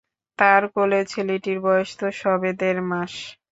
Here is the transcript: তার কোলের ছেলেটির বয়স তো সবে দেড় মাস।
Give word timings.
তার 0.39 0.61
কোলের 0.73 1.05
ছেলেটির 1.13 1.57
বয়স 1.65 1.89
তো 1.99 2.07
সবে 2.21 2.51
দেড় 2.59 2.81
মাস। 2.89 3.13